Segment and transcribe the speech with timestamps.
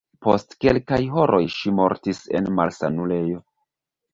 [0.27, 3.45] Post kelkaj horoj ŝi mortis en malsanulejo.